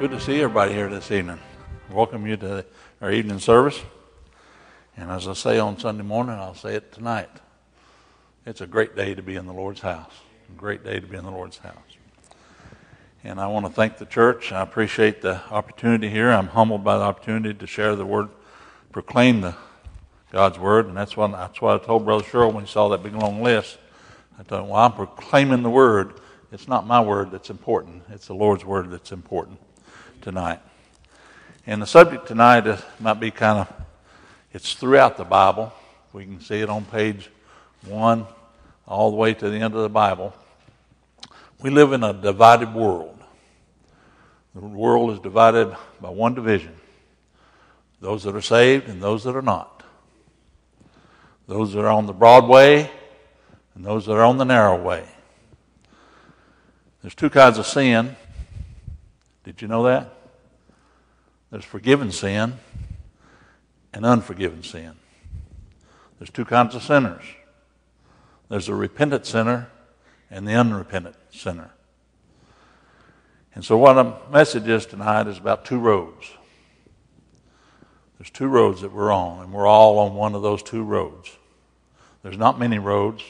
[0.00, 1.38] Good to see everybody here this evening.
[1.90, 2.64] Welcome you to
[3.02, 3.78] our evening service.
[4.96, 7.28] And as I say on Sunday morning, I'll say it tonight.
[8.46, 10.10] It's a great day to be in the Lord's house.
[10.48, 11.74] A great day to be in the Lord's house.
[13.24, 14.52] And I want to thank the church.
[14.52, 16.30] I appreciate the opportunity here.
[16.30, 18.30] I'm humbled by the opportunity to share the word,
[18.92, 19.54] proclaim the
[20.32, 23.02] God's word, and that's what that's what I told Brother Sherrill when he saw that
[23.02, 23.76] big long list.
[24.38, 26.14] I told him, "Well, I'm proclaiming the word.
[26.52, 28.04] It's not my word that's important.
[28.08, 29.58] It's the Lord's word that's important
[30.20, 30.60] tonight."
[31.66, 33.72] And the subject tonight is, might be kind of
[34.52, 35.72] it's throughout the Bible.
[36.12, 37.30] We can see it on page
[37.86, 38.26] one
[38.86, 40.34] all the way to the end of the Bible.
[41.60, 43.16] We live in a divided world.
[44.54, 46.76] The world is divided by one division
[48.00, 49.82] those that are saved and those that are not.
[51.46, 52.90] Those that are on the broad way
[53.74, 55.04] and those that are on the narrow way.
[57.02, 58.16] There's two kinds of sin.
[59.44, 60.19] Did you know that?
[61.50, 62.54] There's forgiven sin
[63.92, 64.92] and unforgiven sin.
[66.18, 67.24] There's two kinds of sinners.
[68.48, 69.68] There's a repentant sinner
[70.30, 71.70] and the unrepentant sinner.
[73.54, 76.30] And so, what the message is tonight is about two roads.
[78.18, 81.36] There's two roads that we're on, and we're all on one of those two roads.
[82.22, 83.24] There's not many roads.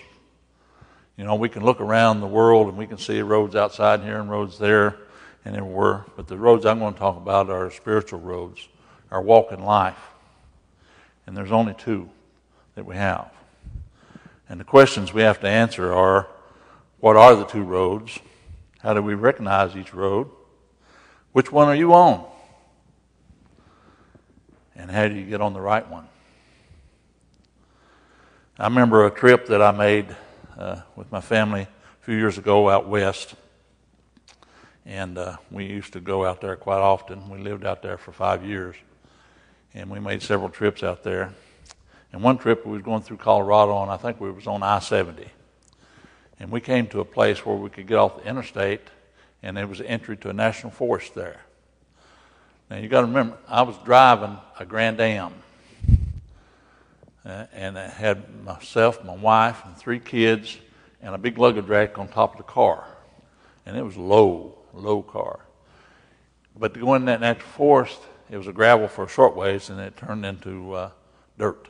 [1.17, 4.19] You know, we can look around the world and we can see roads outside here
[4.19, 4.97] and roads there
[5.45, 6.05] and everywhere.
[6.17, 8.69] But the roads I'm going to talk about are spiritual roads,
[9.11, 9.99] our walk in life.
[11.27, 12.09] And there's only two
[12.75, 13.31] that we have.
[14.49, 16.29] And the questions we have to answer are
[16.99, 18.19] what are the two roads?
[18.81, 20.29] How do we recognize each road?
[21.33, 22.25] Which one are you on?
[24.75, 26.09] And how do you get on the right one?
[28.59, 30.15] I remember a trip that I made
[30.59, 33.35] uh, with my family a few years ago out west.
[34.91, 37.31] And uh, we used to go out there quite often.
[37.31, 38.77] We lived out there for five years.
[39.73, 41.33] And we made several trips out there.
[42.13, 44.81] And one trip we was going through Colorado, and I think we was on I
[44.81, 45.31] 70
[46.41, 48.81] and we came to a place where we could get off the interstate,
[49.43, 51.43] and there was an entry to a national forest there.
[52.71, 55.35] Now you got to remember, I was driving a Grand Am,
[57.27, 60.57] uh, and I had myself, my wife, and three kids,
[61.03, 62.85] and a big luggage rack on top of the car,
[63.67, 65.41] and it was low, low car.
[66.57, 68.01] But to go in that natural forest,
[68.31, 70.91] it was a gravel for a short ways, and it turned into uh,
[71.39, 71.69] dirt.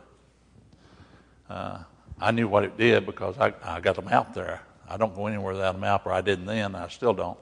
[1.48, 1.78] Uh,
[2.20, 4.60] I knew what it did because I, I got the map there.
[4.88, 7.38] I don't go anywhere without a map, or I didn't then, I still don't.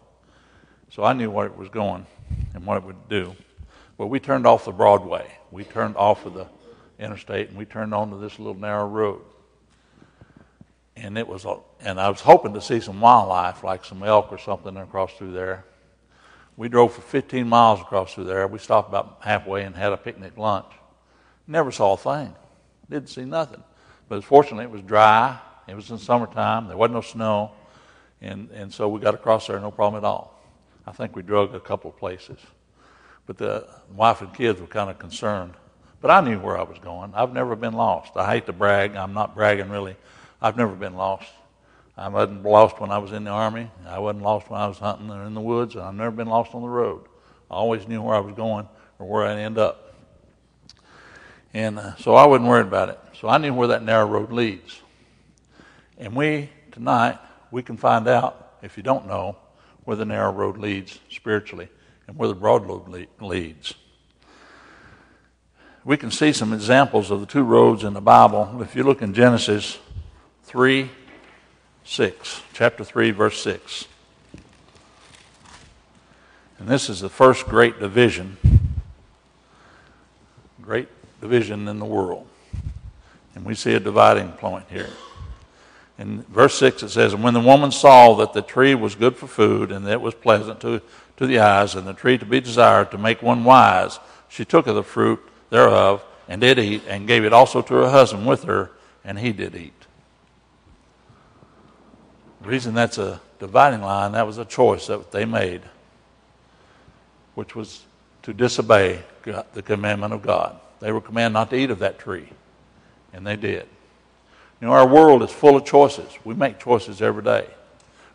[0.90, 2.06] So I knew where it was going
[2.54, 3.34] and what it would do.
[3.96, 5.30] Well, we turned off the Broadway.
[5.50, 6.46] We turned off of the
[6.98, 9.22] interstate and we turned onto this little narrow road.
[11.00, 11.46] And it was,
[11.80, 15.32] and I was hoping to see some wildlife, like some elk or something across through
[15.32, 15.64] there.
[16.56, 18.46] We drove for 15 miles across through there.
[18.48, 20.66] We stopped about halfway and had a picnic lunch.
[21.46, 22.34] Never saw a thing.
[22.90, 23.62] Didn't see nothing.
[24.08, 25.38] But fortunately, it was dry.
[25.68, 26.66] It was in summertime.
[26.66, 27.52] There wasn't no snow.
[28.20, 30.36] And, and so we got across there, no problem at all.
[30.86, 32.38] I think we drug a couple of places.
[33.26, 35.54] But the wife and kids were kind of concerned.
[36.00, 37.12] But I knew where I was going.
[37.14, 38.16] I've never been lost.
[38.16, 38.96] I hate to brag.
[38.96, 39.96] I'm not bragging really.
[40.40, 41.30] I've never been lost.
[41.96, 43.70] I wasn't lost when I was in the army.
[43.86, 45.76] I wasn't lost when I was hunting or in the woods.
[45.76, 47.06] I've never been lost on the road.
[47.50, 48.68] I always knew where I was going
[49.00, 49.94] or where I'd end up.
[51.52, 53.00] And uh, so I wasn't worried about it.
[53.20, 54.80] So I knew where that narrow road leads.
[55.98, 57.18] And we, tonight,
[57.50, 59.36] we can find out, if you don't know,
[59.84, 61.68] where the narrow road leads spiritually
[62.06, 63.74] and where the broad road leads.
[65.84, 68.60] We can see some examples of the two roads in the Bible.
[68.60, 69.78] If you look in Genesis
[70.48, 70.90] 3
[71.84, 73.86] 6, chapter 3, verse 6.
[76.58, 78.38] And this is the first great division,
[80.62, 80.88] great
[81.20, 82.26] division in the world.
[83.34, 84.88] And we see a dividing point here.
[85.98, 89.16] In verse 6, it says, And when the woman saw that the tree was good
[89.16, 90.80] for food, and that it was pleasant to,
[91.18, 93.98] to the eyes, and the tree to be desired to make one wise,
[94.28, 95.20] she took of the fruit
[95.50, 98.70] thereof, and did eat, and gave it also to her husband with her,
[99.04, 99.77] and he did eat.
[102.42, 105.62] The reason that's a dividing line, that was a choice that they made,
[107.34, 107.84] which was
[108.22, 110.58] to disobey the commandment of God.
[110.80, 112.28] They were commanded not to eat of that tree.
[113.12, 113.66] And they did.
[114.60, 116.08] You know, our world is full of choices.
[116.24, 117.48] We make choices every day.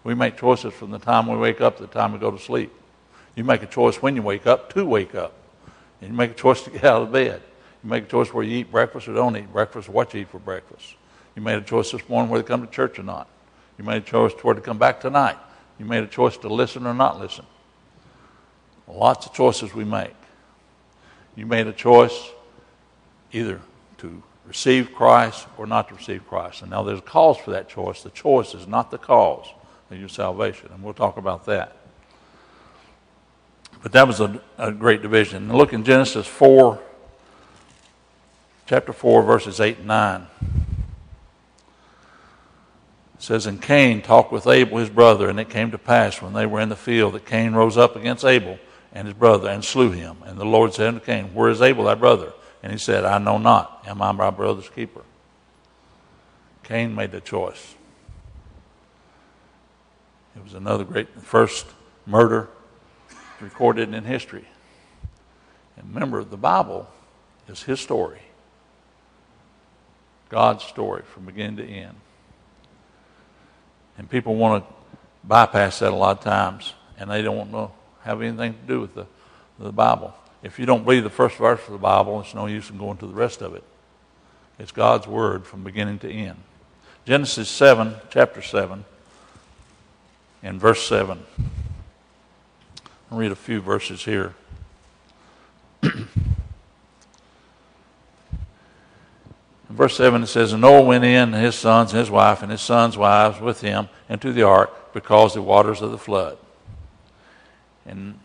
[0.03, 2.39] We make choices from the time we wake up to the time we go to
[2.39, 2.71] sleep.
[3.35, 5.33] You make a choice when you wake up to wake up.
[6.01, 7.41] And you make a choice to get out of bed.
[7.83, 10.21] You make a choice where you eat breakfast or don't eat breakfast, or what you
[10.21, 10.95] eat for breakfast.
[11.35, 13.27] You made a choice this morning whether to come to church or not.
[13.77, 15.37] You made a choice to where to come back tonight.
[15.79, 17.45] You made a choice to listen or not listen.
[18.87, 20.13] lots of choices we make.
[21.35, 22.31] You made a choice
[23.31, 23.59] either
[23.97, 26.61] to receive Christ or not to receive Christ.
[26.61, 28.03] And now there's a cause for that choice.
[28.03, 29.47] The choice is not the cause
[29.89, 30.69] of your salvation.
[30.73, 31.75] And we'll talk about that.
[33.81, 35.51] But that was a, a great division.
[35.51, 36.79] Look in Genesis 4,
[38.65, 40.27] chapter 4, verses 8 and 9.
[43.23, 46.33] It says, And Cain talked with Abel his brother, and it came to pass when
[46.33, 48.59] they were in the field that Cain rose up against Abel
[48.91, 50.17] and his brother and slew him.
[50.25, 52.33] And the Lord said unto Cain, Where is Abel thy brother?
[52.61, 53.81] And he said, I know not.
[53.87, 55.03] Am I my brother's keeper?
[56.63, 57.75] Cain made the choice.
[60.35, 61.65] It was another great first
[62.05, 62.49] murder
[63.39, 64.49] recorded in history.
[65.77, 66.89] And remember, the Bible
[67.47, 68.19] is his story.
[70.27, 71.95] God's story from beginning to end.
[73.97, 74.73] And people want to
[75.23, 77.69] bypass that a lot of times, and they don't want to
[78.03, 79.05] have anything to do with the,
[79.59, 80.13] the Bible.
[80.41, 82.97] If you don't believe the first verse of the Bible, it's no use in going
[82.97, 83.63] to the rest of it.
[84.59, 86.37] It's God's word from beginning to end.
[87.05, 88.85] Genesis 7, chapter 7,
[90.41, 91.19] and verse 7.
[93.11, 94.33] I'll read a few verses here.
[99.73, 102.61] verse 7 it says, And Noah went in, his sons and his wife, and his
[102.61, 106.37] sons' wives with him, into the ark, because the waters of the flood.
[107.85, 108.19] And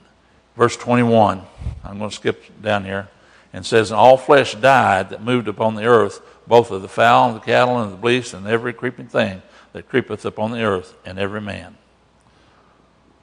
[0.57, 1.43] verse 21,
[1.85, 3.09] I'm going to skip down here,
[3.53, 7.29] and says, And all flesh died that moved upon the earth, both of the fowl
[7.31, 9.43] and the cattle and the beasts and every creeping thing
[9.73, 11.77] that creepeth upon the earth, and every man.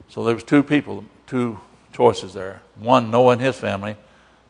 [0.10, 1.60] So there was two people, two
[1.92, 2.62] choices there.
[2.76, 3.96] One, Noah and his family,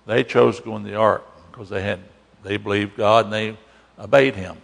[0.06, 2.00] they chose to go in the ark because they had
[2.44, 3.58] they believed God and they
[4.00, 4.58] obeyed Him.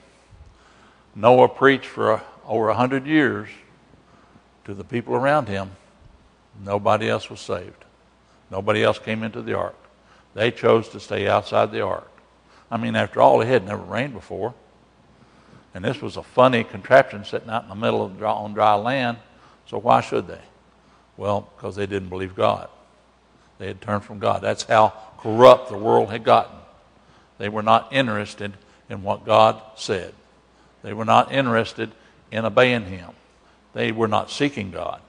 [1.15, 3.49] Noah preached for uh, over a hundred years
[4.65, 5.71] to the people around him.
[6.63, 7.85] Nobody else was saved.
[8.49, 9.75] Nobody else came into the ark.
[10.33, 12.09] They chose to stay outside the ark.
[12.69, 14.53] I mean, after all, it had never rained before.
[15.73, 18.75] And this was a funny contraption sitting out in the middle of dry, on dry
[18.75, 19.17] land.
[19.65, 20.41] So why should they?
[21.17, 22.69] Well, because they didn't believe God.
[23.57, 24.41] They had turned from God.
[24.41, 26.55] That's how corrupt the world had gotten.
[27.37, 28.53] They were not interested
[28.91, 30.13] in what God said.
[30.83, 31.91] They were not interested
[32.29, 33.11] in obeying Him.
[33.73, 35.01] They were not seeking God.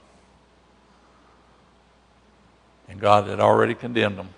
[2.87, 4.29] And God had already condemned them.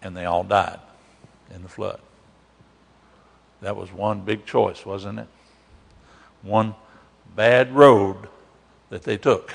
[0.00, 0.78] And they all died
[1.52, 2.00] in the flood.
[3.62, 5.26] That was one big choice, wasn't it?
[6.42, 6.76] One
[7.34, 8.28] bad road
[8.90, 9.52] that they took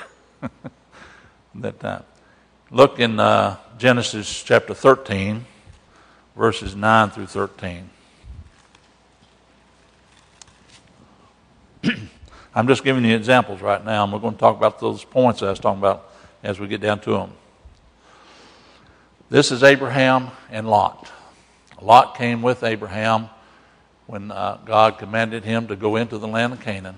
[1.55, 2.03] that time.
[2.71, 5.45] Look in uh, Genesis chapter 13,
[6.35, 7.89] verses 9 through 13.
[12.55, 15.41] I'm just giving you examples right now, and we're going to talk about those points
[15.41, 16.11] I was talking about
[16.43, 17.31] as we get down to them.
[19.29, 21.11] This is Abraham and Lot.
[21.81, 23.29] Lot came with Abraham
[24.05, 26.97] when uh, God commanded him to go into the land of Canaan,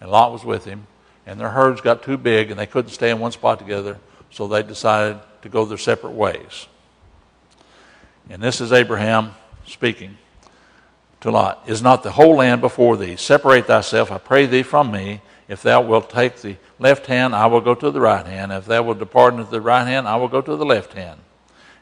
[0.00, 0.86] and Lot was with him.
[1.26, 3.98] And their herds got too big, and they couldn't stay in one spot together,
[4.30, 6.68] so they decided to go their separate ways.
[8.30, 9.34] And this is Abraham
[9.66, 10.16] speaking
[11.22, 13.16] to Lot Is not the whole land before thee?
[13.16, 15.22] Separate thyself, I pray thee, from me.
[15.48, 18.52] If thou wilt take the left hand, I will go to the right hand.
[18.52, 21.20] If thou wilt depart into the right hand, I will go to the left hand.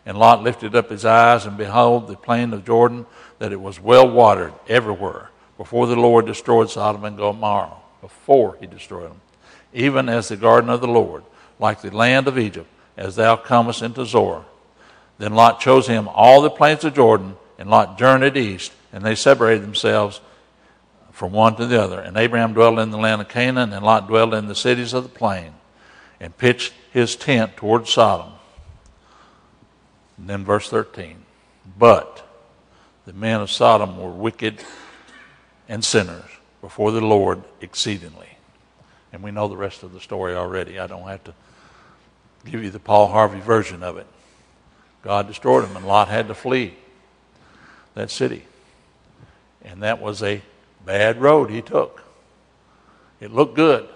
[0.07, 3.07] And Lot lifted up his eyes, and behold, the plain of Jordan,
[3.39, 8.67] that it was well watered everywhere, before the Lord destroyed Sodom and Gomorrah, before he
[8.67, 9.21] destroyed them,
[9.73, 11.23] even as the garden of the Lord,
[11.59, 14.45] like the land of Egypt, as thou comest into Zoar.
[15.19, 19.15] Then Lot chose him all the plains of Jordan, and Lot journeyed east and they
[19.15, 20.21] separated themselves
[21.13, 22.01] from one to the other.
[22.01, 25.03] And Abraham dwelt in the land of Canaan, and Lot dwelt in the cities of
[25.03, 25.53] the plain,
[26.19, 28.33] and pitched his tent toward Sodom.
[30.19, 31.25] And then verse 13.
[31.79, 32.27] But
[33.07, 34.63] the men of Sodom were wicked
[35.69, 36.25] and sinners
[36.61, 38.29] before the Lord exceedingly.
[39.13, 40.79] And we know the rest of the story already.
[40.79, 41.35] I don't have to
[42.45, 44.07] give you the Paul Harvey version of it.
[45.03, 46.75] God destroyed them, and Lot had to flee
[47.95, 48.45] that city.
[49.65, 50.43] And that was a
[50.85, 52.03] bad road he took.
[53.21, 53.89] It looked good.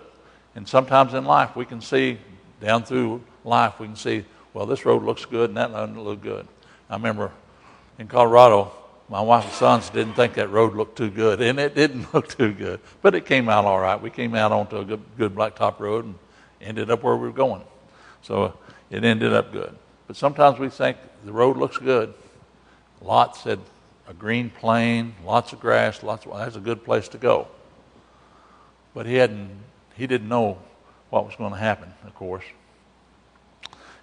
[0.55, 2.19] And sometimes in life, we can see,
[2.61, 6.23] down through life, we can see, well, this road looks good and that doesn't look
[6.23, 6.47] good.
[6.89, 7.33] I remember
[7.99, 8.73] in Colorado,
[9.09, 12.29] my wife and sons didn't think that road looked too good, and it didn't look
[12.29, 12.81] too good.
[13.03, 14.01] But it came out all right.
[14.01, 16.15] We came out onto a good, good blacktop road and
[16.61, 17.63] ended up where we were going.
[18.23, 18.57] So
[18.91, 19.77] it ended up good.
[20.07, 22.15] But sometimes we think the road looks good.
[23.01, 23.61] Lot said,
[24.07, 27.49] a green plain, lots of grass, lots of, well, that's a good place to go.
[28.95, 29.51] But he hadn't,
[29.97, 30.59] he didn't know
[31.11, 32.45] what was going to happen, of course.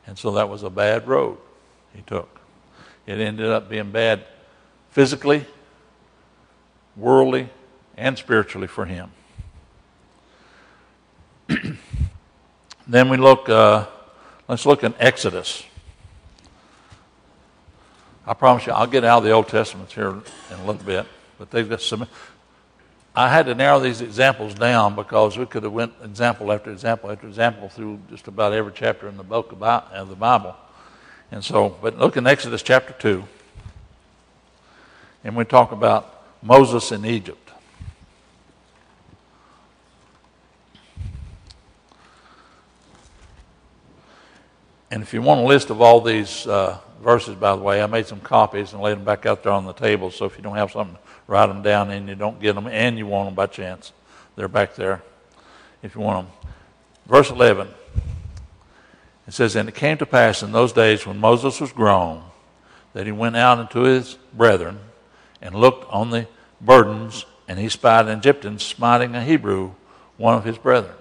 [0.08, 1.38] And so that was a bad road
[1.94, 2.40] he took.
[3.06, 4.26] It ended up being bad
[4.90, 5.46] physically,
[6.96, 7.50] worldly,
[7.98, 9.12] and spiritually for him.
[12.88, 13.86] then we look, uh,
[14.48, 15.64] let's look in Exodus.
[18.26, 21.08] I promise you, I'll get out of the Old Testament here in a little bit,
[21.40, 22.08] but they've got some.
[23.16, 27.12] I had to narrow these examples down because we could have went example after example
[27.12, 30.56] after example through just about every chapter in the book of the Bible.
[31.32, 33.24] And so, but look in Exodus chapter 2,
[35.24, 37.50] and we talk about Moses in Egypt.
[44.92, 47.88] And if you want a list of all these uh, verses, by the way, I
[47.88, 50.12] made some copies and laid them back out there on the table.
[50.12, 52.98] So if you don't have something, write them down and you don't get them and
[52.98, 53.92] you want them by chance,
[54.36, 55.02] they're back there
[55.84, 56.52] if you want them.
[57.08, 57.68] Verse 11
[59.28, 62.24] it says, And it came to pass in those days when Moses was grown
[62.94, 64.80] that he went out unto his brethren
[65.42, 66.28] and looked on the
[66.60, 69.72] burdens, and he spied an Egyptian smiting a Hebrew,
[70.18, 70.96] one of his brethren.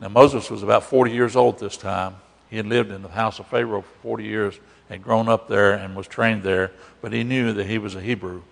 [0.00, 2.16] Now, Moses was about 40 years old this time.
[2.50, 5.72] He had lived in the house of Pharaoh for 40 years, had grown up there,
[5.72, 8.42] and was trained there, but he knew that he was a Hebrew.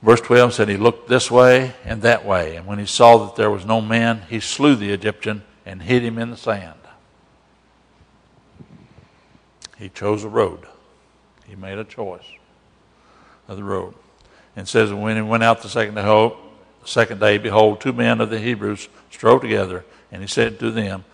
[0.00, 3.34] Verse 12 said, He looked this way and that way, and when he saw that
[3.34, 6.78] there was no man, he slew the Egyptian and hid him in the sand.
[9.76, 10.66] He chose a road.
[11.46, 12.26] He made a choice
[13.48, 13.94] of the road.
[14.54, 16.32] And says, when he went out the second day,
[16.84, 21.04] second day, behold, two men of the Hebrews strove together, and he said to them,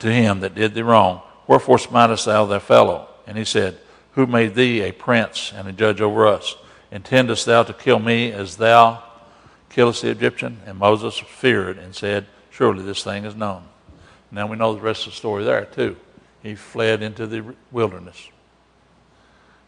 [0.00, 3.08] to him that did thee wrong, Wherefore smitest thou thy fellow?
[3.26, 3.78] And he said,
[4.12, 6.54] Who made thee a prince and a judge over us?
[6.90, 9.02] Intendest thou to kill me as thou
[9.68, 10.60] killest the Egyptian?
[10.66, 13.64] And Moses feared and said, Surely this thing is known.
[14.30, 15.96] Now we know the rest of the story there too.
[16.42, 18.28] He fled into the wilderness.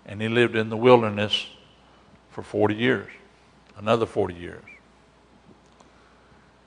[0.07, 1.47] And he lived in the wilderness
[2.31, 3.09] for 40 years,
[3.77, 4.65] another 40 years.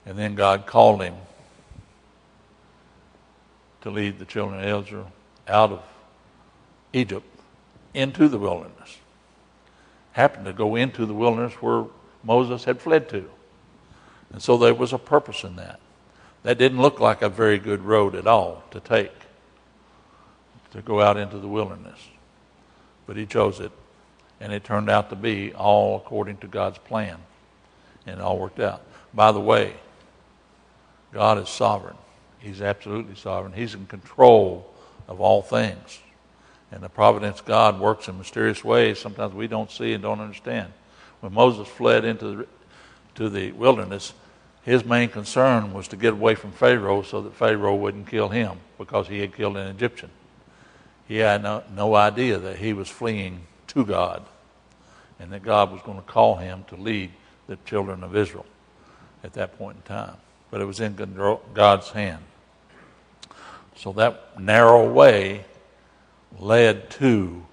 [0.04, 1.14] And then God called him
[3.86, 5.12] to lead the children of Israel
[5.46, 5.80] out of
[6.92, 7.24] Egypt
[7.94, 8.98] into the wilderness.
[10.10, 11.84] Happened to go into the wilderness where
[12.24, 13.30] Moses had fled to.
[14.32, 15.78] And so there was a purpose in that.
[16.42, 19.12] That didn't look like a very good road at all to take,
[20.72, 22.08] to go out into the wilderness.
[23.06, 23.70] But he chose it,
[24.40, 27.18] and it turned out to be all according to God's plan.
[28.04, 28.82] And it all worked out.
[29.14, 29.74] By the way,
[31.12, 31.96] God is sovereign.
[32.38, 33.52] He's absolutely sovereign.
[33.52, 34.72] He's in control
[35.08, 36.00] of all things.
[36.70, 40.72] And the providence God works in mysterious ways sometimes we don't see and don't understand.
[41.20, 42.46] When Moses fled into the,
[43.14, 44.12] to the wilderness,
[44.62, 48.58] his main concern was to get away from Pharaoh so that Pharaoh wouldn't kill him
[48.78, 50.10] because he had killed an Egyptian.
[51.06, 54.24] He had no, no idea that he was fleeing to God
[55.20, 57.12] and that God was going to call him to lead
[57.46, 58.46] the children of Israel
[59.22, 60.16] at that point in time.
[60.50, 60.96] But it was in
[61.54, 62.22] God's hand.
[63.76, 65.44] So that narrow way
[66.38, 67.44] led to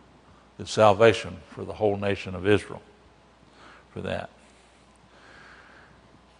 [0.57, 2.81] the salvation for the whole nation of Israel
[3.91, 4.29] for that.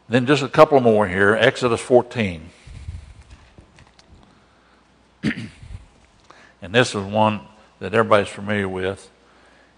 [0.10, 1.36] Then just a couple more here.
[1.36, 2.50] Exodus 14.
[5.24, 7.41] and this is one
[7.79, 9.10] that everybody's familiar with.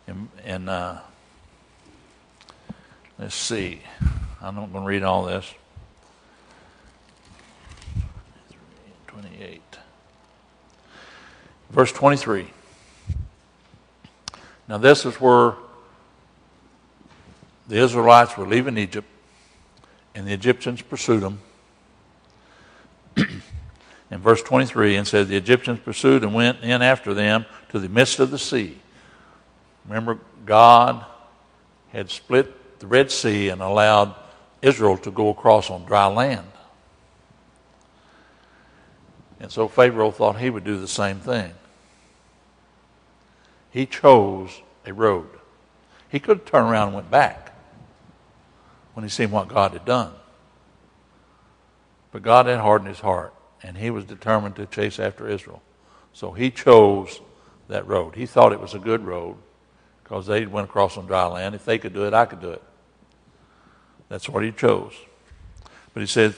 [0.07, 0.99] And, and uh,
[3.19, 3.81] let's see.
[4.41, 5.53] I'm not going to read all this.
[9.21, 9.61] 28.
[11.69, 12.47] Verse 23.
[14.67, 15.53] Now, this is where
[17.69, 19.07] the Israelites were leaving Egypt
[20.13, 21.39] and the Egyptians pursued them.
[23.15, 27.87] in verse 23, and said, The Egyptians pursued and went in after them to the
[27.87, 28.77] midst of the sea.
[29.87, 31.05] Remember, God
[31.93, 34.13] had split the Red Sea and allowed
[34.61, 36.47] Israel to go across on dry land.
[39.39, 41.53] And so Pharaoh thought he would do the same thing.
[43.69, 45.27] He chose a road.
[46.09, 47.53] He could have turned around and went back
[48.93, 50.13] when he seen what God had done.
[52.11, 55.61] But God had hardened his heart, and he was determined to chase after Israel.
[56.13, 57.19] So he chose
[57.67, 58.15] that road.
[58.15, 59.35] He thought it was a good road
[60.01, 61.55] because they went across on dry land.
[61.55, 62.63] If they could do it, I could do it.
[64.07, 64.93] That's what he chose.
[65.93, 66.35] But he said,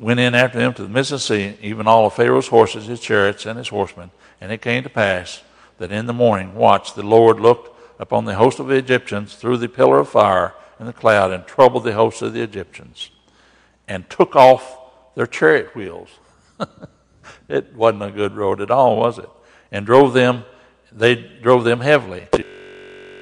[0.00, 2.86] went in after them to the midst of the sea, even all of Pharaoh's horses,
[2.86, 4.10] his chariots, and his horsemen.
[4.40, 5.42] And it came to pass
[5.78, 9.58] that in the morning, watch, the Lord looked upon the host of the Egyptians through
[9.58, 13.10] the pillar of fire and the cloud and troubled the host of the Egyptians
[13.86, 14.78] and took off
[15.14, 16.08] their chariot wheels.
[17.48, 19.28] it wasn't a good road at all, was it?
[19.70, 20.44] And drove them,
[20.90, 22.26] they drove them heavily.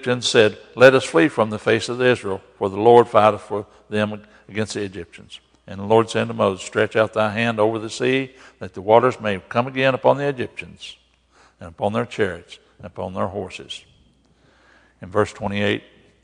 [0.07, 3.67] And said, Let us flee from the face of Israel, for the Lord fighteth for
[3.91, 5.41] them against the Egyptians.
[5.69, 8.81] And the Lord said to Moses, Stretch out thy hand over the sea, that the
[8.81, 10.97] waters may come again upon the Egyptians,
[11.61, 13.85] and upon their chariots, and upon their horses.
[15.03, 15.83] In verse 28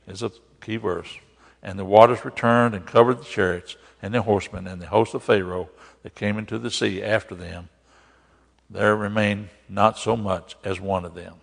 [0.08, 0.32] is a
[0.62, 1.18] key verse.
[1.62, 5.22] And the waters returned and covered the chariots and the horsemen and the host of
[5.22, 5.68] Pharaoh
[6.02, 7.68] that came into the sea after them.
[8.70, 11.34] There remained not so much as one of them.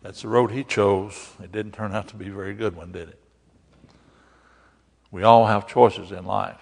[0.00, 1.30] That's the road he chose.
[1.42, 3.21] It didn't turn out to be a very good one, did it?
[5.12, 6.58] We all have choices in life.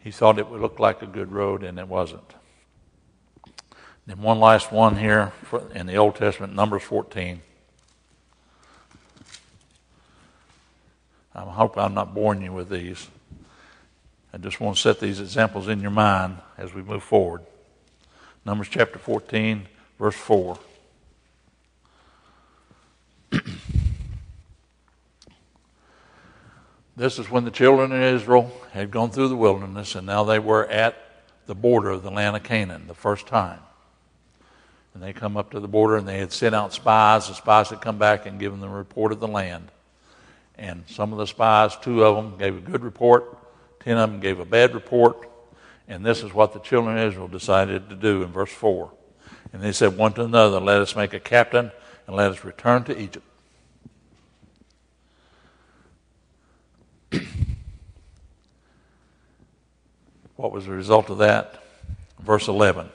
[0.00, 2.34] He thought it would look like a good road, and it wasn't.
[4.06, 5.32] Then one last one here
[5.74, 7.42] in the Old Testament, Numbers 14.
[11.34, 13.08] I hope I'm not boring you with these.
[14.32, 17.42] I just want to set these examples in your mind as we move forward.
[18.46, 20.58] Numbers chapter 14, verse 4.
[26.98, 30.40] This is when the children of Israel had gone through the wilderness, and now they
[30.40, 30.96] were at
[31.46, 33.60] the border of the land of Canaan the first time.
[34.92, 37.28] And they come up to the border, and they had sent out spies.
[37.28, 39.68] The spies had come back and given them a report of the land.
[40.56, 43.38] And some of the spies, two of them, gave a good report,
[43.78, 45.30] ten of them gave a bad report.
[45.86, 48.90] And this is what the children of Israel decided to do in verse 4.
[49.52, 51.70] And they said one to another, Let us make a captain,
[52.08, 53.24] and let us return to Egypt.
[60.38, 61.60] What was the result of that?
[62.20, 62.88] Verse 11.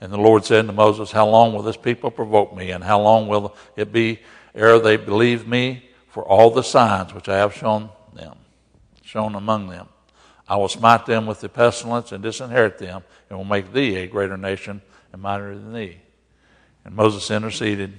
[0.00, 3.00] And the Lord said to Moses, How long will this people provoke me, and how
[3.00, 4.20] long will it be
[4.54, 8.36] ere they believe me for all the signs which I have shown them,
[9.02, 9.88] shown among them?
[10.48, 14.06] I will smite them with the pestilence and disinherit them, and will make thee a
[14.06, 14.80] greater nation
[15.12, 15.98] and mightier than thee.
[16.84, 17.98] And Moses interceded,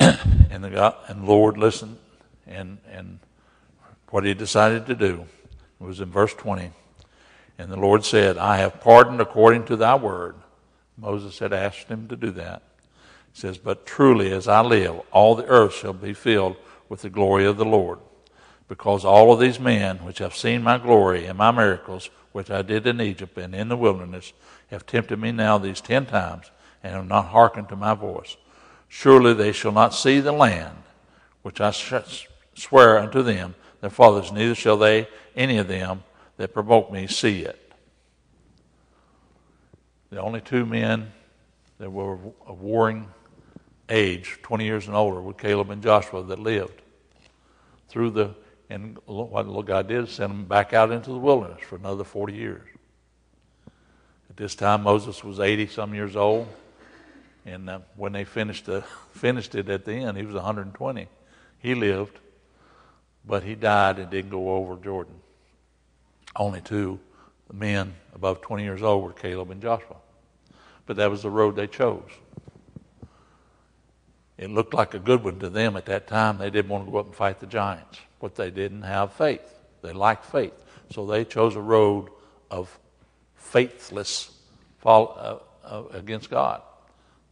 [0.00, 1.98] and the God, and Lord listened,
[2.44, 3.20] and and
[4.10, 5.26] what he decided to do
[5.84, 6.70] was in verse 20.
[7.58, 10.36] And the Lord said, I have pardoned according to thy word.
[10.96, 12.62] Moses had asked him to do that.
[13.32, 16.56] He says, But truly as I live, all the earth shall be filled
[16.88, 17.98] with the glory of the Lord.
[18.68, 22.62] Because all of these men which have seen my glory and my miracles, which I
[22.62, 24.32] did in Egypt and in the wilderness,
[24.68, 26.50] have tempted me now these ten times,
[26.82, 28.36] and have not hearkened to my voice.
[28.88, 30.76] Surely they shall not see the land
[31.42, 31.70] which I
[32.54, 36.02] swear unto them, their fathers, neither shall they, any of them
[36.38, 37.60] that provoke me, see it.
[40.10, 41.12] The only two men
[41.78, 43.08] that were of warring
[43.88, 46.80] age, 20 years and older, were Caleb and Joshua that lived
[47.88, 48.34] through the,
[48.70, 52.66] and what God did, send them back out into the wilderness for another 40 years.
[54.30, 56.48] At this time, Moses was 80 some years old.
[57.44, 61.08] And uh, when they finished, the, finished it at the end, he was 120.
[61.58, 62.18] He lived
[63.26, 65.14] but he died and didn't go over Jordan.
[66.36, 67.00] Only two
[67.52, 69.96] men above 20 years old were Caleb and Joshua.
[70.84, 72.10] But that was the road they chose.
[74.38, 76.38] It looked like a good one to them at that time.
[76.38, 79.54] They didn't want to go up and fight the giants, but they didn't have faith.
[79.82, 80.52] They lacked faith.
[80.90, 82.10] So they chose a road
[82.50, 82.78] of
[83.34, 84.30] faithless
[84.78, 86.60] fall, uh, uh, against God.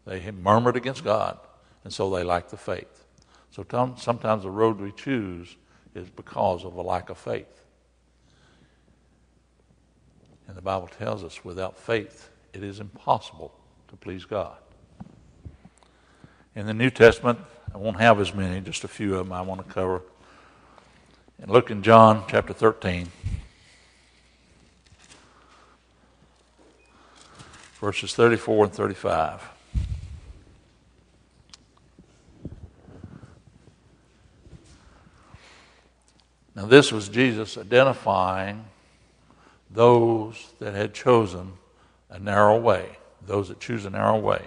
[0.07, 1.39] They murmured against God,
[1.85, 3.05] and so they lacked the faith.
[3.51, 3.65] So
[3.97, 5.57] sometimes the road we choose
[5.95, 7.64] is because of a lack of faith.
[10.47, 13.53] And the Bible tells us without faith, it is impossible
[13.89, 14.57] to please God.
[16.55, 17.39] In the New Testament,
[17.75, 20.03] I won't have as many, just a few of them I want to cover.
[21.41, 23.09] And look in John chapter 13,
[27.81, 29.51] verses 34 and 35.
[36.55, 38.65] Now, this was Jesus identifying
[39.75, 41.53] those that had chosen
[42.09, 44.43] a narrow way, those that choose a narrow way.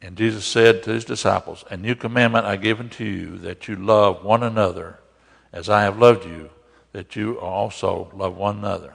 [0.00, 3.76] And Jesus said to his disciples, A new commandment I give unto you, that you
[3.76, 4.98] love one another
[5.52, 6.50] as I have loved you,
[6.92, 8.94] that you also love one another.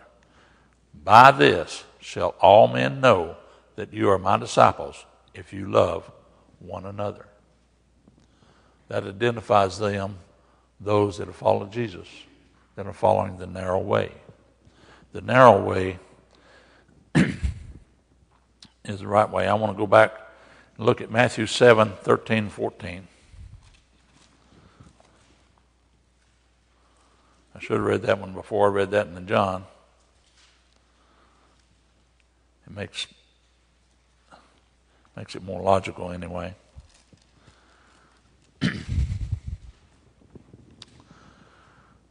[0.94, 3.38] By this shall all men know
[3.76, 6.12] that you are my disciples, if you love
[6.60, 7.28] one another.
[8.88, 10.18] That identifies them
[10.80, 12.08] those that have followed Jesus,
[12.78, 14.12] that are following the narrow way.
[15.12, 15.98] The narrow way
[18.86, 19.48] is the right way.
[19.48, 20.14] I want to go back
[20.78, 23.08] and look at Matthew 7 13, 14.
[27.56, 29.66] I should have read that one before I read that in the John.
[32.68, 33.08] It makes
[35.16, 36.54] makes it more logical anyway.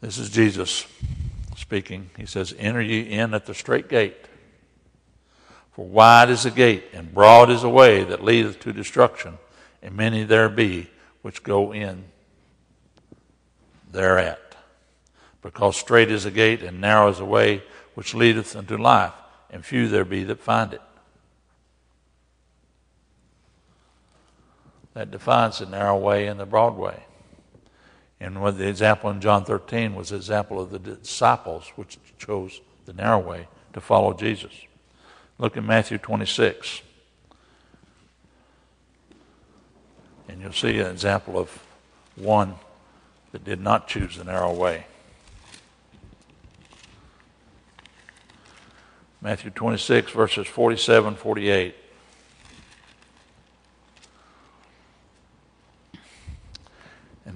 [0.07, 0.87] This is Jesus
[1.57, 2.11] speaking.
[2.16, 4.29] He says, Enter ye in at the strait gate.
[5.73, 9.38] For wide is the gate, and broad is the way that leadeth to destruction,
[9.83, 10.88] and many there be
[11.23, 12.05] which go in
[13.90, 14.55] thereat.
[15.42, 17.64] Because strait is the gate, and narrow is the way
[17.95, 19.14] which leadeth unto life,
[19.51, 20.83] and few there be that find it.
[24.95, 27.03] That defines the narrow way and the broad way.
[28.20, 32.61] And what the example in John 13 was the example of the disciples, which chose
[32.87, 34.52] the narrow way to follow Jesus.
[35.38, 36.81] Look at Matthew 26.
[40.29, 41.62] And you'll see an example of
[42.16, 42.55] one
[43.33, 44.87] that did not choose the narrow way.
[49.20, 51.74] Matthew 26, verses 47 48.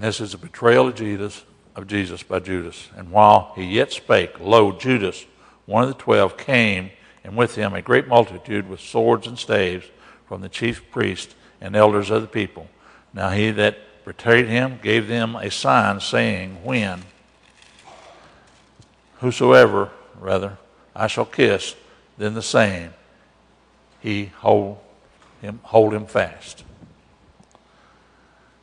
[0.01, 1.45] And this is a betrayal of Jesus,
[1.77, 2.89] of Jesus by Judas.
[2.97, 5.27] And while he yet spake, lo, Judas,
[5.67, 6.91] one of the twelve, came,
[7.23, 9.85] and with him a great multitude with swords and staves
[10.27, 12.67] from the chief priests and elders of the people.
[13.13, 17.03] Now he that betrayed him gave them a sign, saying, When
[19.19, 20.57] whosoever, rather,
[20.97, 21.77] I shall kiss,
[22.17, 22.95] then the same
[24.01, 24.79] he hold
[25.43, 26.65] him, hold him fast.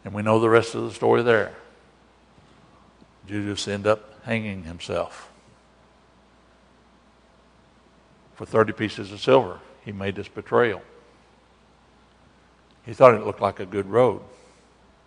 [0.08, 1.54] And we know the rest of the story there.
[3.28, 5.30] Judas ended up hanging himself
[8.34, 9.60] for 30 pieces of silver.
[9.84, 10.82] He made this betrayal.
[12.86, 14.22] He thought it looked like a good road.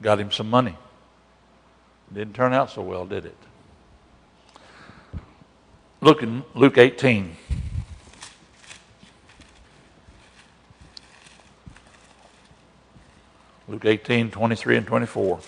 [0.02, 0.76] Got him some money.
[2.12, 3.38] Didn't turn out so well, did it?
[6.02, 7.36] Look in Luke 18.
[13.70, 15.38] Luke 18, 23 and 24.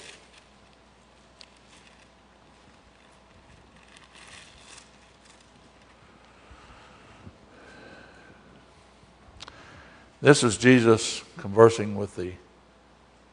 [10.21, 12.35] This is Jesus conversing with the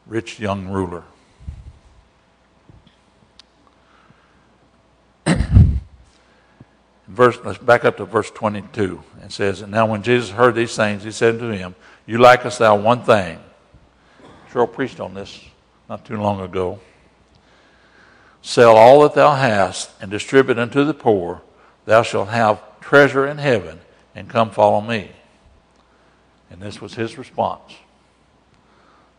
[0.08, 1.04] rich young ruler.
[7.06, 9.00] verse, let's back up to verse 22.
[9.22, 11.76] It says, And now when Jesus heard these things, he said to him,
[12.06, 13.38] You lackest thou one thing.
[14.52, 15.44] Sherrill preached on this
[15.88, 16.80] not too long ago.
[18.42, 21.42] Sell all that thou hast and distribute unto the poor.
[21.84, 23.80] Thou shalt have treasure in heaven,
[24.14, 25.12] and come follow me.
[26.50, 27.74] And this was his response.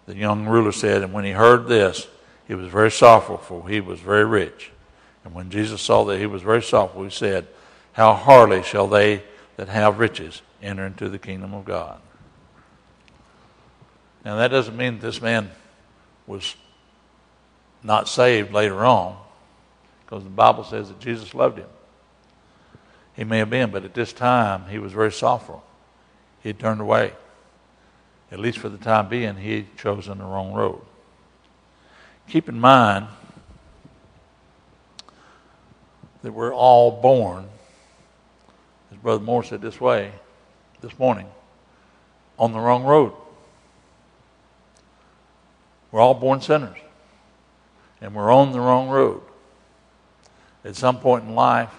[0.06, 2.08] The young ruler said, And when he heard this,
[2.48, 4.72] he was very sorrowful, for he was very rich.
[5.24, 7.48] And when Jesus saw that he was very sorrowful, he said,
[7.94, 9.24] How hardly shall they
[9.56, 12.02] that have riches enter into the kingdom of God?
[14.24, 15.50] Now, that doesn't mean this man
[16.28, 16.56] was
[17.84, 19.18] not saved later on,
[20.06, 21.70] because the Bible says that Jesus loved him.
[23.16, 25.64] He may have been, but at this time, he was very sorrowful.
[26.42, 27.14] He had turned away.
[28.32, 30.82] At least for the time being, he had chosen the wrong road.
[32.30, 33.08] Keep in mind
[36.22, 37.50] that we're all born,
[38.92, 40.12] as Brother Moore said this way
[40.82, 41.28] this morning,
[42.40, 43.14] on the wrong road.
[45.92, 46.78] We're all born sinners.
[48.02, 49.22] And we're on the wrong road.
[50.64, 51.72] At some point in life,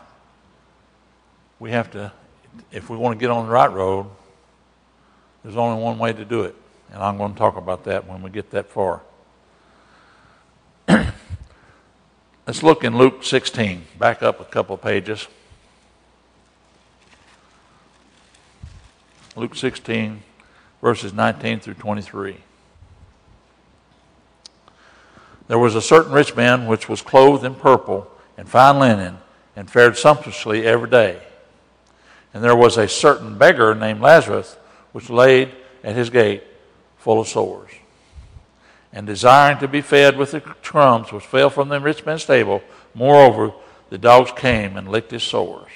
[1.59, 2.12] we have to,
[2.70, 4.07] if we want to get on the right road,
[5.42, 6.55] there's only one way to do it.
[6.92, 9.01] And I'm going to talk about that when we get that far.
[10.88, 13.87] Let's look in Luke 16.
[13.98, 15.27] Back up a couple pages.
[19.35, 20.22] Luke 16,
[20.83, 22.37] verses 19 through 23.
[25.49, 29.19] There was a certain rich man which was clothed in purple and fine linen
[29.57, 31.21] and fared sumptuously every day.
[32.33, 34.57] And there was a certain beggar named Lazarus
[34.93, 35.53] which laid
[35.85, 36.43] at his gate
[36.97, 37.71] full of sores.
[38.93, 42.63] And desiring to be fed with the crumbs which fell from the rich man's table,
[42.95, 43.53] moreover,
[43.91, 45.71] the dogs came and licked his sores.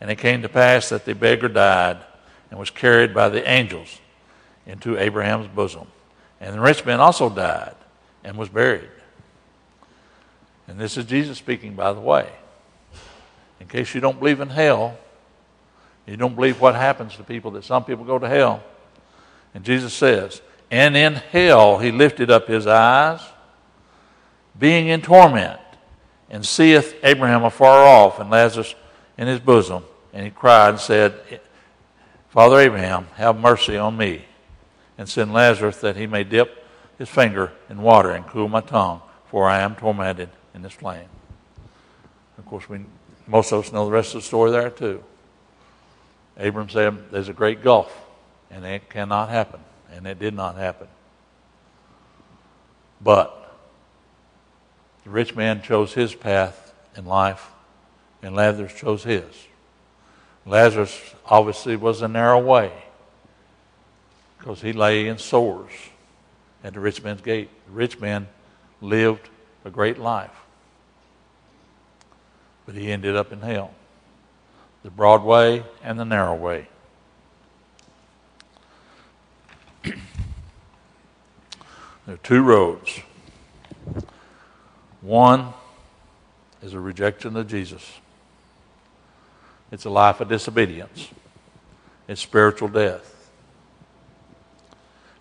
[0.00, 1.98] And it came to pass that the beggar died
[2.50, 4.00] and was carried by the angels
[4.66, 5.86] into Abraham's bosom.
[6.40, 7.74] And the rich man also died
[8.24, 8.88] and was buried.
[10.68, 12.30] And this is Jesus speaking, by the way.
[13.58, 14.96] In case you don't believe in hell,
[16.06, 18.62] you don't believe what happens to people, that some people go to hell.
[19.54, 23.20] And Jesus says, And in hell he lifted up his eyes,
[24.58, 25.60] being in torment,
[26.30, 28.74] and seeth Abraham afar off, and Lazarus
[29.18, 29.84] in his bosom.
[30.12, 31.40] And he cried and said,
[32.28, 34.24] Father Abraham, have mercy on me,
[34.96, 36.59] and send Lazarus that he may dip
[37.00, 41.08] his finger in water and cool my tongue, for I am tormented in this flame.
[42.36, 42.80] Of course, we,
[43.26, 45.02] most of us know the rest of the story there too.
[46.36, 47.90] Abram said, There's a great gulf,
[48.50, 49.60] and it cannot happen.
[49.90, 50.88] And it did not happen.
[53.00, 53.56] But
[55.04, 57.48] the rich man chose his path in life,
[58.22, 59.46] and Lazarus chose his.
[60.44, 62.70] Lazarus obviously was a narrow way
[64.38, 65.72] because he lay in sores
[66.62, 67.48] at the rich man's gate.
[67.66, 68.28] The rich man
[68.80, 69.28] lived
[69.64, 70.34] a great life,
[72.66, 73.72] but he ended up in hell
[74.82, 76.66] the broad way and the narrow way.
[79.84, 79.94] there
[82.08, 83.00] are two roads.
[85.00, 85.52] One
[86.62, 87.98] is a rejection of Jesus.
[89.70, 91.08] It's a life of disobedience.
[92.08, 93.30] It's spiritual death.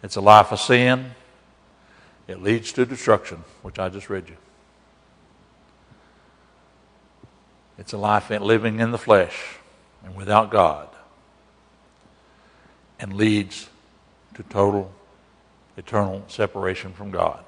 [0.02, 1.12] It's a life of sin.
[2.30, 4.38] It leads to destruction, which I just read you.
[7.80, 9.56] It's a life living in the flesh
[10.06, 10.88] and without God
[13.00, 13.68] and leads
[14.36, 14.92] to total
[15.76, 17.44] eternal separation from God.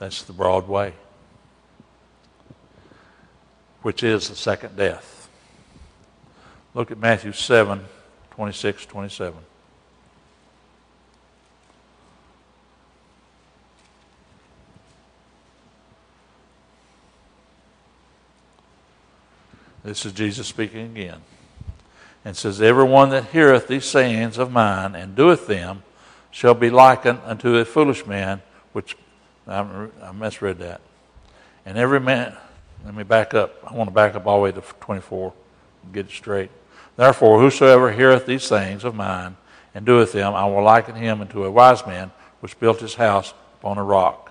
[0.00, 0.94] That's the broad way,
[3.82, 5.28] which is the second death.
[6.74, 7.84] Look at Matthew 7
[8.32, 9.51] 26, 27.
[19.84, 21.20] This is Jesus speaking again.
[22.24, 25.82] And says, Everyone that heareth these sayings of mine and doeth them
[26.30, 28.42] shall be likened unto a foolish man,
[28.72, 28.96] which
[29.46, 30.80] I, I misread that.
[31.66, 32.36] And every man,
[32.84, 33.58] let me back up.
[33.68, 35.32] I want to back up all the way to 24
[35.84, 36.50] and get it straight.
[36.96, 39.36] Therefore, whosoever heareth these things of mine
[39.74, 43.34] and doeth them, I will liken him unto a wise man which built his house
[43.58, 44.30] upon a rock.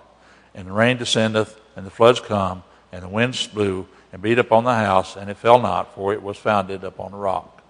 [0.54, 4.63] And the rain descendeth, and the floods come, and the winds blew, and beat upon
[4.63, 7.63] the house, and it fell not, for it was founded upon a rock.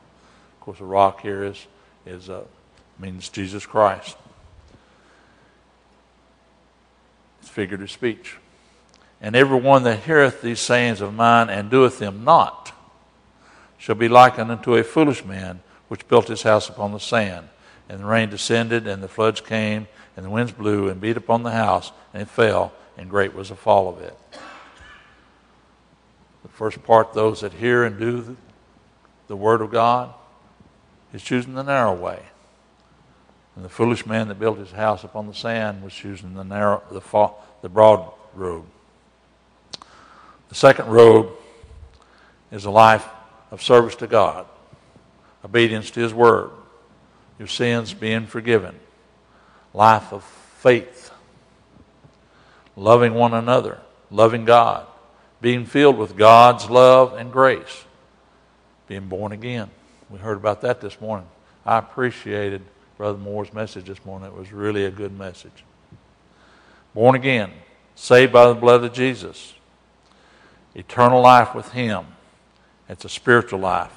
[0.55, 1.67] Of course, a rock here is,
[2.05, 2.43] is uh,
[2.99, 4.17] means Jesus Christ.
[7.41, 8.37] It's figurative speech.
[9.21, 12.71] And every one that heareth these sayings of mine and doeth them not
[13.77, 17.49] shall be likened unto a foolish man which built his house upon the sand.
[17.89, 21.43] And the rain descended, and the floods came, and the winds blew and beat upon
[21.43, 24.17] the house, and it fell, and great was the fall of it.
[26.43, 28.37] The first part, those that hear and do
[29.27, 30.13] the Word of God,
[31.13, 32.19] is choosing the narrow way.
[33.55, 36.81] And the foolish man that built his house upon the sand was choosing the narrow,
[36.89, 38.65] the, fa- the broad road.
[40.49, 41.31] The second road
[42.51, 43.07] is a life
[43.51, 44.45] of service to God,
[45.43, 46.51] obedience to His Word,
[47.39, 48.75] your sins being forgiven,
[49.73, 51.11] life of faith,
[52.75, 54.87] loving one another, loving God,
[55.41, 57.85] being filled with God's love and grace,
[58.87, 59.69] being born again.
[60.09, 61.27] We heard about that this morning.
[61.65, 62.61] I appreciated
[62.97, 64.27] Brother Moore's message this morning.
[64.27, 65.63] It was really a good message.
[66.93, 67.51] Born again,
[67.95, 69.53] saved by the blood of Jesus,
[70.75, 72.05] eternal life with Him.
[72.87, 73.91] It's a spiritual life.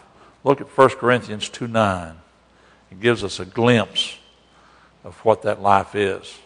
[0.44, 2.14] Look at 1 Corinthians 2 9.
[2.90, 4.16] It gives us a glimpse
[5.02, 6.38] of what that life is.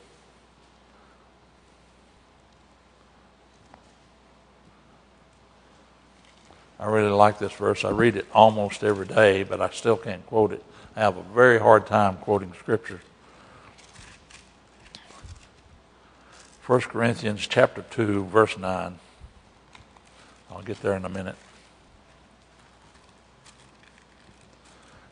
[6.80, 7.84] I really like this verse.
[7.84, 10.64] I read it almost every day, but I still can't quote it.
[10.94, 13.00] I have a very hard time quoting scripture.
[16.66, 18.98] 1 Corinthians chapter 2, verse 9.
[20.50, 21.36] I'll get there in a minute.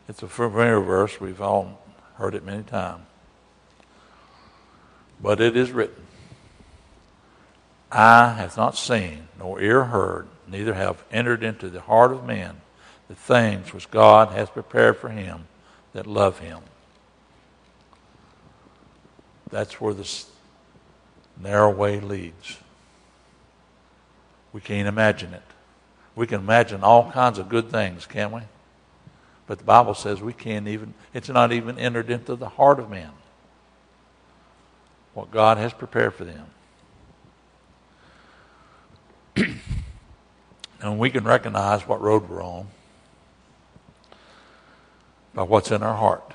[0.07, 1.19] It's a familiar verse.
[1.19, 1.81] We've all
[2.15, 3.03] heard it many times.
[5.21, 6.03] But it is written,
[7.91, 12.61] Eye hath not seen, nor ear heard, neither have entered into the heart of man
[13.07, 15.47] the things which God has prepared for him
[15.93, 16.59] that love him.
[19.49, 20.09] That's where the
[21.39, 22.57] narrow way leads.
[24.51, 25.43] We can't imagine it.
[26.15, 28.41] We can imagine all kinds of good things, can't we?
[29.45, 32.89] But the Bible says we can't even, it's not even entered into the heart of
[32.89, 33.11] man
[35.13, 36.47] what God has prepared for them.
[40.81, 42.67] And we can recognize what road we're on
[45.33, 46.33] by what's in our heart.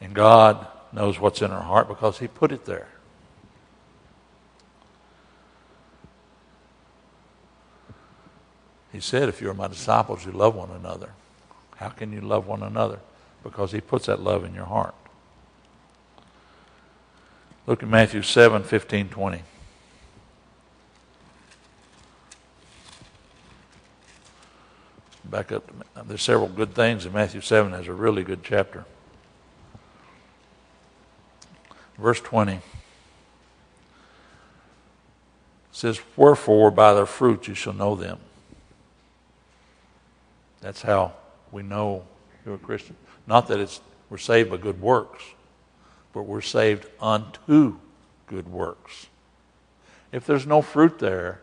[0.00, 2.88] And God knows what's in our heart because He put it there.
[8.92, 11.10] He said, If you are my disciples, you love one another.
[11.76, 12.98] How can you love one another?
[13.42, 14.94] Because He puts that love in your heart.
[17.66, 19.42] Look at Matthew 7 15, 20.
[25.30, 25.70] Back up.
[26.06, 28.84] There's several good things in Matthew 7 has a really good chapter.
[31.98, 32.60] Verse 20
[35.72, 38.18] says, Wherefore by their fruit you shall know them.
[40.60, 41.12] That's how
[41.50, 42.04] we know
[42.44, 42.96] you're a Christian.
[43.26, 45.24] Not that it's we're saved by good works,
[46.12, 47.76] but we're saved unto
[48.26, 49.06] good works.
[50.12, 51.40] If there's no fruit there,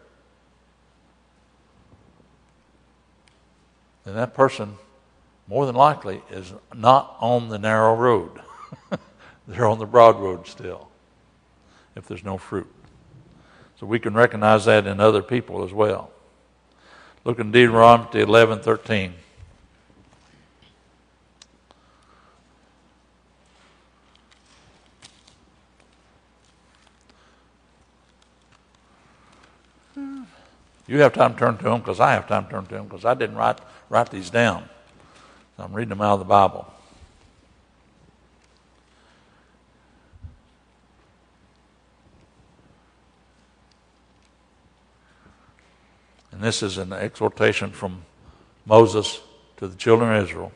[4.03, 4.77] then that person,
[5.47, 8.41] more than likely, is not on the narrow road.
[9.47, 10.89] They're on the broad road still,
[11.95, 12.71] if there's no fruit.
[13.79, 16.11] So we can recognize that in other people as well.
[17.25, 19.13] Look in Deuteronomy 11 13.
[30.87, 32.85] You have time to turn to them because I have time to turn to them
[32.85, 34.67] because I didn't write, write these down.
[35.57, 36.67] I'm reading them out of the Bible.
[46.31, 48.03] And this is an exhortation from
[48.65, 49.21] Moses
[49.57, 50.51] to the children of Israel.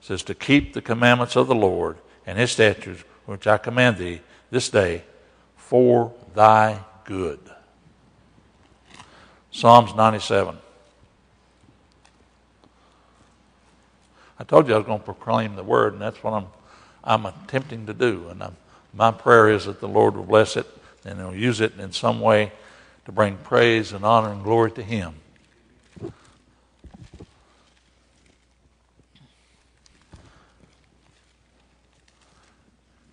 [0.00, 3.96] It says, To keep the commandments of the Lord and his statutes, which I command
[3.96, 5.02] thee this day,
[5.56, 7.40] for thy good.
[9.56, 10.54] Psalms 97.
[14.38, 16.48] I told you I was going to proclaim the word, and that's what I'm,
[17.02, 18.28] I'm attempting to do.
[18.28, 18.56] And I'm,
[18.92, 20.66] my prayer is that the Lord will bless it
[21.06, 22.52] and He'll use it in some way
[23.06, 25.14] to bring praise and honor and glory to Him.
[26.02, 26.10] You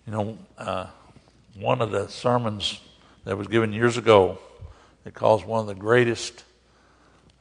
[0.08, 0.88] know, uh,
[1.58, 2.82] one of the sermons
[3.24, 4.38] that was given years ago
[5.04, 6.44] that caused one of the greatest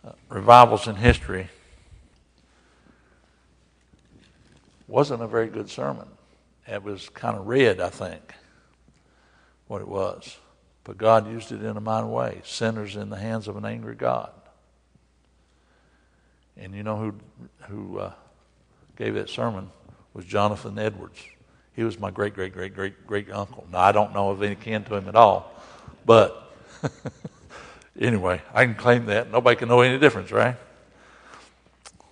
[0.06, 1.50] uh, revivals in history
[4.88, 6.08] wasn't a very good sermon.
[6.68, 8.36] It was kind of read, I think,
[9.68, 10.38] what it was.
[10.84, 12.42] But God used it in a mighty way.
[12.44, 14.32] Sinners in the hands of an angry God.
[16.58, 17.16] And you know who
[17.68, 18.14] who uh,
[18.96, 19.72] gave that sermon
[20.14, 21.20] was Jonathan Edwards.
[21.76, 23.66] He was my great great great great great uncle.
[23.72, 25.52] Now I don't know of any kin to him at all,
[26.06, 26.54] but
[28.00, 29.32] anyway, I can claim that.
[29.32, 30.56] Nobody can know any difference, right?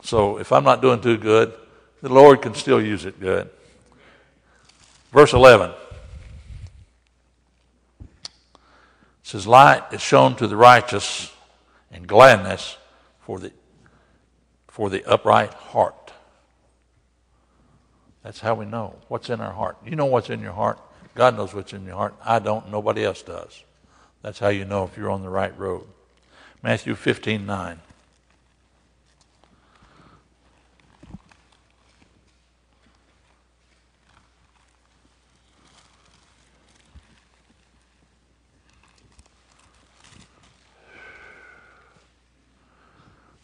[0.03, 1.53] So if I'm not doing too good,
[2.01, 3.49] the Lord can still use it good.
[5.11, 5.71] Verse 11
[9.23, 11.31] says, Light is shown to the righteous
[11.91, 12.77] and gladness
[13.21, 13.51] for the,
[14.67, 16.11] for the upright heart.
[18.23, 19.77] That's how we know what's in our heart.
[19.85, 20.79] You know what's in your heart.
[21.15, 22.15] God knows what's in your heart.
[22.23, 22.69] I don't.
[22.69, 23.63] Nobody else does.
[24.21, 25.87] That's how you know if you're on the right road.
[26.61, 27.79] Matthew 15 9.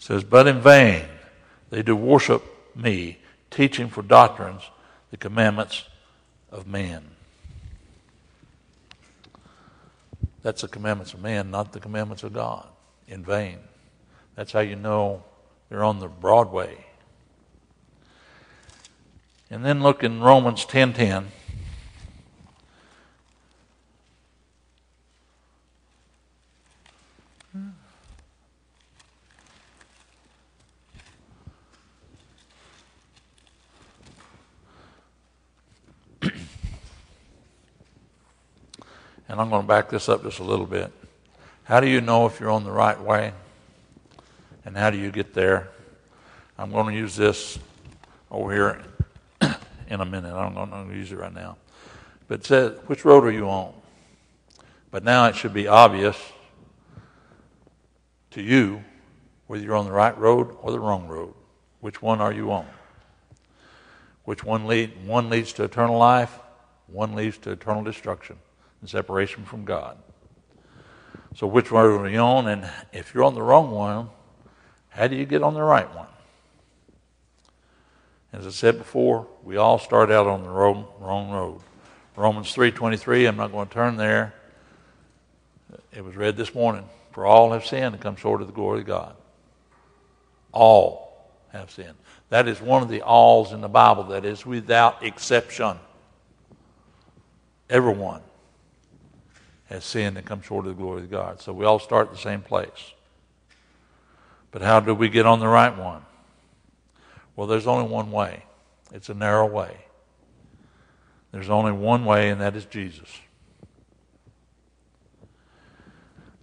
[0.08, 1.06] says, But in vain
[1.70, 2.42] they do worship
[2.76, 3.18] me,
[3.52, 4.62] teaching for doctrines
[5.12, 5.84] the commandments
[6.50, 7.17] of man.
[10.48, 12.70] That's the commandments of man, not the commandments of God,
[13.06, 13.58] in vain.
[14.36, 15.26] That's how you know
[15.70, 16.86] you're on the broad way.
[19.52, 21.26] And then look in Romans 10:10.
[39.38, 40.92] And I'm going to back this up just a little bit.
[41.66, 43.34] How do you know if you're on the right way?
[44.66, 45.70] And how do you get there?
[46.58, 47.60] I'm going to use this
[48.32, 48.82] over here
[49.90, 50.34] in a minute.
[50.34, 51.58] I'm going to use it right now.
[52.28, 53.76] But it says, which road are you on?
[54.90, 56.18] But now it should be obvious
[58.32, 58.84] to you
[59.46, 61.36] whether you're on the right road or the wrong road.
[61.80, 62.66] Which one are you on?
[64.24, 66.40] Which one lead one leads to eternal life,
[66.88, 68.40] one leads to eternal destruction
[68.82, 69.98] and separation from God.
[71.36, 72.48] So, which one are you on?
[72.48, 74.10] And if you're on the wrong one,
[74.90, 76.08] how do you get on the right one?
[78.34, 81.62] As I said before, we all start out on the wrong, wrong road.
[82.16, 84.34] Romans 3.23, I'm not going to turn there.
[85.92, 86.90] It was read this morning.
[87.12, 89.16] For all have sinned and come short of the glory of God.
[90.52, 91.96] all have sinned.
[92.30, 95.78] That is one of the alls in the Bible that is without exception.
[97.70, 98.22] Everyone
[99.70, 101.42] has sinned and come short of the glory of God.
[101.42, 102.94] So we all start at the same place.
[104.52, 106.04] But how do we get on the right one?
[107.36, 108.44] Well, there's only one way.
[108.94, 109.78] It's a narrow way.
[111.32, 113.10] There's only one way, and that is Jesus.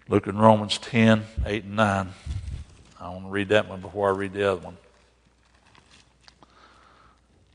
[0.09, 2.09] Look in Romans 10, 8 and 9.
[3.01, 4.77] I want to read that one before I read the other one.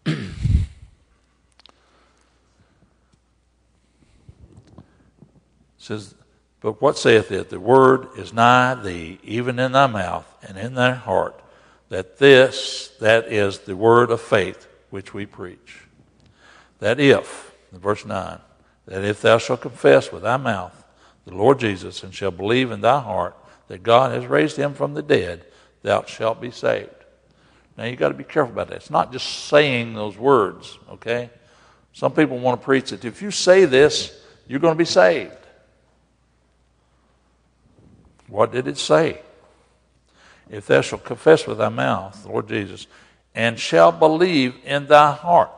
[5.89, 6.13] says,
[6.61, 7.49] But what saith it?
[7.49, 11.41] The word is nigh thee, even in thy mouth and in thy heart,
[11.89, 15.81] that this, that is the word of faith which we preach.
[16.77, 18.39] That if, verse 9,
[18.85, 20.85] that if thou shalt confess with thy mouth
[21.25, 23.35] the Lord Jesus and shalt believe in thy heart
[23.67, 25.45] that God has raised him from the dead,
[25.81, 26.89] thou shalt be saved.
[27.77, 28.77] Now you've got to be careful about that.
[28.77, 31.31] It's not just saying those words, okay?
[31.93, 35.33] Some people want to preach that if you say this, you're going to be saved.
[38.29, 39.21] What did it say?
[40.49, 42.87] If thou shalt confess with thy mouth, Lord Jesus,
[43.35, 45.51] and shalt believe in thy heart.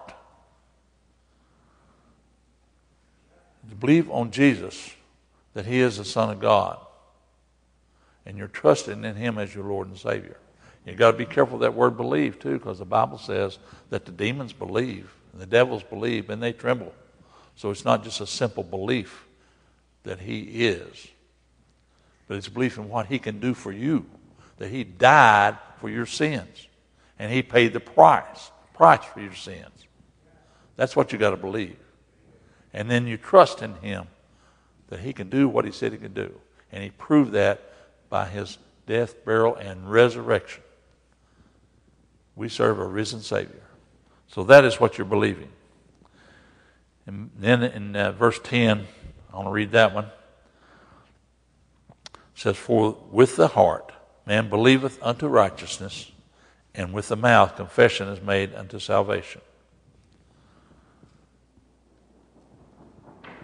[3.80, 4.94] Believe on Jesus
[5.56, 6.78] that he is the Son of God.
[8.28, 10.38] And you're trusting in him as your Lord and Savior.
[10.86, 13.58] You've got to be careful that word believe, too, because the Bible says
[13.90, 16.94] that the demons believe, and the devils believe, and they tremble.
[17.56, 19.26] So it's not just a simple belief
[20.04, 21.08] that he is
[22.32, 24.06] but it's belief in what he can do for you,
[24.58, 26.70] that he died for your sins,
[27.20, 29.86] and he paid the price, price for your sins.
[30.78, 31.76] That's what you got to believe.
[32.74, 34.08] And then you trust in him
[34.88, 36.34] that he can do what he said he can do.
[36.72, 37.74] And he proved that
[38.10, 38.58] by his
[38.88, 40.64] death, burial, and resurrection.
[42.38, 43.68] We serve a risen Savior.
[44.30, 45.50] So that is what you're believing.
[47.06, 48.88] And then in uh, verse 10,
[49.34, 50.06] I want to read that one
[52.36, 53.92] says, For with the heart
[54.26, 56.12] man believeth unto righteousness,
[56.74, 59.42] and with the mouth confession is made unto salvation.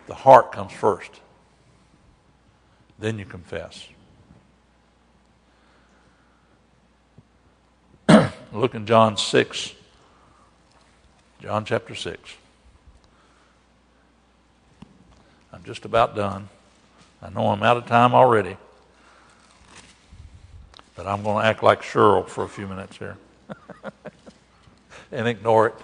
[0.07, 1.11] The heart comes first.
[2.97, 3.87] Then you confess.
[8.53, 9.73] Look in John 6.
[11.41, 12.33] John chapter 6.
[15.53, 16.49] I'm just about done.
[17.21, 18.57] I know I'm out of time already.
[20.97, 23.15] But I'm going to act like Sherrill for a few minutes here
[25.11, 25.75] and ignore it.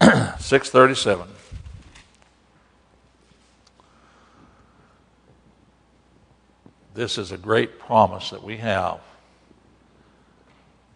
[0.40, 1.28] 637.
[6.94, 9.00] This is a great promise that we have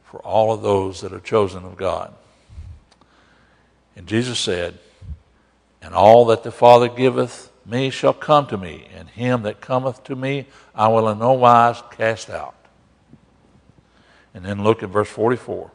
[0.04, 2.14] for all of those that are chosen of God.
[3.96, 4.78] And Jesus said,
[5.82, 10.02] And all that the Father giveth me shall come to me, and him that cometh
[10.04, 12.54] to me I will in no wise cast out.
[14.32, 15.70] And then look at verse 44.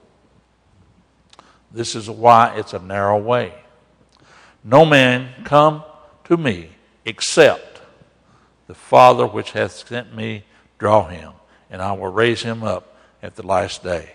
[1.71, 3.53] This is why it's a narrow way.
[4.63, 5.83] No man come
[6.25, 6.69] to me
[7.05, 7.81] except
[8.67, 10.45] the Father which hath sent me
[10.79, 11.33] draw him,
[11.69, 14.13] and I will raise him up at the last day.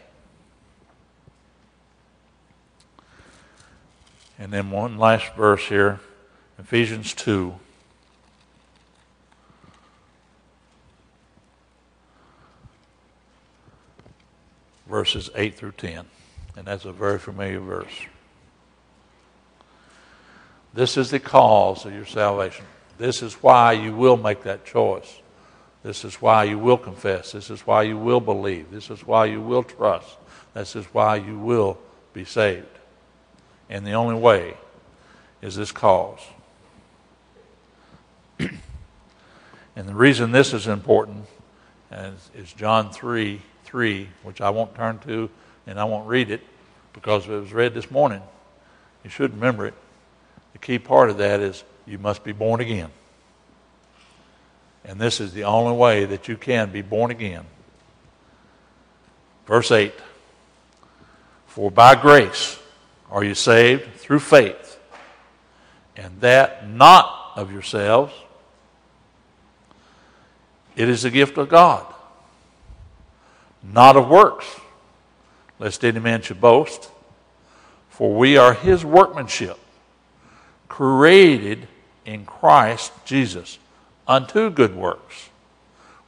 [4.38, 6.00] And then one last verse here,
[6.58, 7.54] Ephesians 2.
[14.88, 16.04] Verses 8 through 10.
[16.56, 18.06] And that's a very familiar verse.
[20.74, 22.64] This is the cause of your salvation.
[22.98, 25.20] This is why you will make that choice.
[25.82, 27.32] This is why you will confess.
[27.32, 28.70] This is why you will believe.
[28.70, 30.16] This is why you will trust.
[30.54, 31.78] This is why you will
[32.12, 32.66] be saved.
[33.70, 34.54] And the only way
[35.40, 36.20] is this cause.
[38.38, 38.50] and
[39.76, 41.26] the reason this is important
[42.34, 45.28] is, John 3 3, which I won't turn to
[45.66, 46.40] and I won't read it
[46.94, 48.22] because it was read this morning.
[49.04, 49.74] You should remember it.
[50.54, 52.88] The key part of that is you must be born again.
[54.86, 57.44] And this is the only way that you can be born again.
[59.46, 59.92] Verse 8
[61.46, 62.58] For by grace
[63.10, 64.80] are you saved through faith,
[65.94, 68.14] and that not of yourselves.
[70.74, 71.84] It is the gift of God
[73.72, 74.60] not of works,
[75.58, 76.90] lest any man should boast.
[77.90, 79.58] For we are his workmanship,
[80.68, 81.66] created
[82.04, 83.58] in Christ Jesus
[84.06, 85.28] unto good works,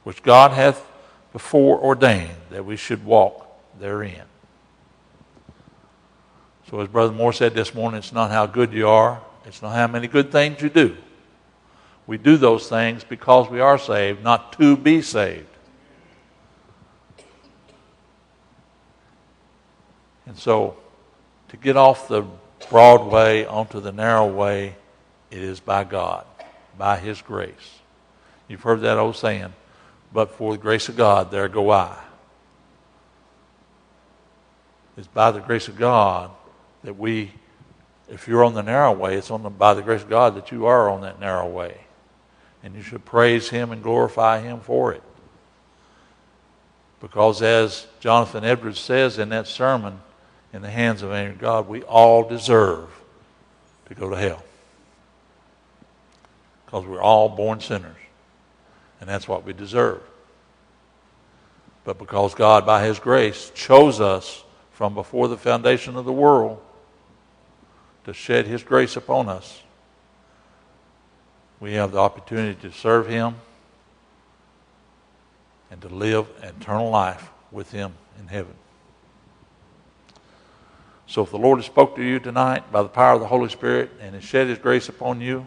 [0.03, 0.85] which God hath
[1.33, 3.47] before ordained that we should walk
[3.79, 4.23] therein.
[6.69, 9.75] So, as Brother Moore said this morning, it's not how good you are, it's not
[9.75, 10.95] how many good things you do.
[12.07, 15.47] We do those things because we are saved, not to be saved.
[20.31, 20.77] And so,
[21.49, 22.25] to get off the
[22.69, 24.77] broad way onto the narrow way,
[25.29, 26.25] it is by God,
[26.77, 27.79] by His grace.
[28.47, 29.53] You've heard that old saying,
[30.13, 31.97] but for the grace of God, there go I.
[34.95, 36.31] It's by the grace of God
[36.85, 37.33] that we,
[38.07, 40.49] if you're on the narrow way, it's on the, by the grace of God that
[40.49, 41.77] you are on that narrow way.
[42.63, 45.03] And you should praise Him and glorify Him for it.
[47.01, 49.99] Because as Jonathan Edwards says in that sermon,
[50.53, 52.89] in the hands of angry God, we all deserve
[53.85, 54.43] to go to hell.
[56.65, 57.95] Because we're all born sinners.
[58.99, 60.01] And that's what we deserve.
[61.83, 66.61] But because God, by His grace, chose us from before the foundation of the world
[68.05, 69.61] to shed His grace upon us,
[71.59, 73.35] we have the opportunity to serve Him
[75.69, 78.53] and to live eternal life with Him in heaven.
[81.11, 83.49] So if the Lord has spoke to you tonight by the power of the Holy
[83.49, 85.45] Spirit and has shed His grace upon you,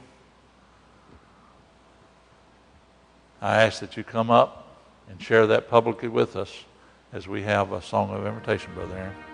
[3.40, 4.76] I ask that you come up
[5.08, 6.52] and share that publicly with us
[7.14, 9.33] as we have a song of invitation, Brother Aaron.